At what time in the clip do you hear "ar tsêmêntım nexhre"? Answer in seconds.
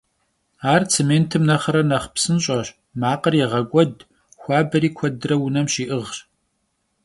0.71-1.81